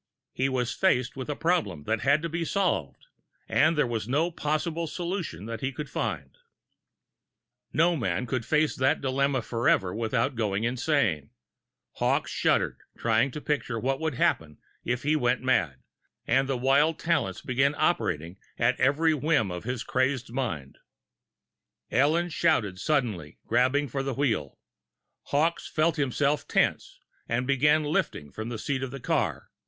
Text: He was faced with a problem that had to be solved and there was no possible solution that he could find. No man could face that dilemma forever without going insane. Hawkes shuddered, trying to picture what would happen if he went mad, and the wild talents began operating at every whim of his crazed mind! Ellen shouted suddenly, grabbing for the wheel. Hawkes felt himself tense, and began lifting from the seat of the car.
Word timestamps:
He 0.33 0.49
was 0.49 0.73
faced 0.73 1.15
with 1.15 1.29
a 1.29 1.35
problem 1.35 1.83
that 1.83 2.01
had 2.01 2.23
to 2.23 2.27
be 2.29 2.43
solved 2.43 3.05
and 3.47 3.77
there 3.77 3.85
was 3.85 4.07
no 4.09 4.31
possible 4.31 4.87
solution 4.87 5.45
that 5.45 5.61
he 5.61 5.71
could 5.71 5.91
find. 5.91 6.39
No 7.71 7.95
man 7.95 8.25
could 8.25 8.43
face 8.43 8.75
that 8.75 8.99
dilemma 8.99 9.43
forever 9.43 9.93
without 9.93 10.33
going 10.33 10.63
insane. 10.63 11.29
Hawkes 11.91 12.31
shuddered, 12.31 12.79
trying 12.97 13.29
to 13.29 13.39
picture 13.41 13.77
what 13.79 13.99
would 13.99 14.15
happen 14.15 14.57
if 14.83 15.03
he 15.03 15.15
went 15.15 15.43
mad, 15.43 15.83
and 16.25 16.49
the 16.49 16.57
wild 16.57 16.97
talents 16.97 17.41
began 17.43 17.75
operating 17.77 18.37
at 18.57 18.79
every 18.79 19.13
whim 19.13 19.51
of 19.51 19.65
his 19.65 19.83
crazed 19.83 20.31
mind! 20.31 20.79
Ellen 21.91 22.29
shouted 22.29 22.79
suddenly, 22.79 23.37
grabbing 23.45 23.87
for 23.87 24.01
the 24.01 24.15
wheel. 24.15 24.57
Hawkes 25.25 25.67
felt 25.67 25.97
himself 25.97 26.47
tense, 26.47 26.97
and 27.29 27.45
began 27.45 27.83
lifting 27.83 28.31
from 28.31 28.49
the 28.49 28.57
seat 28.57 28.81
of 28.81 28.89
the 28.89 28.99
car. 28.99 29.51